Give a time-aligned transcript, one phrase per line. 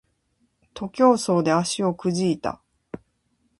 [0.73, 2.59] 徒競走で足をくじいた